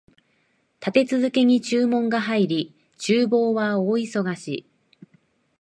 [0.79, 4.65] 立て続けに注文が入り、厨房は大忙し